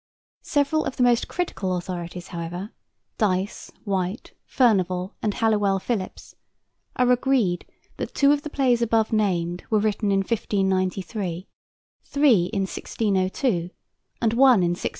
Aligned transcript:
Several 0.41 0.83
of 0.85 0.95
the 0.95 1.03
most 1.03 1.27
critical 1.27 1.75
authorities, 1.75 2.29
however, 2.29 2.71
Dyce, 3.19 3.71
White, 3.83 4.33
Furnival, 4.47 5.13
and 5.21 5.35
Halliwell 5.35 5.77
Phillipps, 5.77 6.33
are 6.95 7.11
agreed 7.11 7.67
that 7.97 8.15
two 8.15 8.31
of 8.31 8.41
the 8.41 8.49
plays 8.49 8.81
above 8.81 9.13
named 9.13 9.63
were 9.69 9.77
written 9.77 10.11
in 10.11 10.21
1593, 10.21 11.47
three 12.03 12.35
in 12.51 12.61
1602, 12.63 13.69
and 14.19 14.33
one 14.33 14.63
in 14.63 14.69
1609. 14.71 14.89